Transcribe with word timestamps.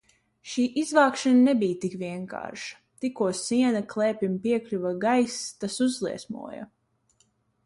Šī 0.51 0.63
izvākšana 0.83 1.43
nebija 1.49 1.77
tik 1.83 1.97
vienkārša, 2.05 2.79
tikko 3.05 3.27
siena 3.43 3.83
klēpim 3.95 4.41
piekļuva 4.49 4.95
gaiss, 5.07 5.41
tas 5.63 5.79
uzliesmoja. 5.89 6.69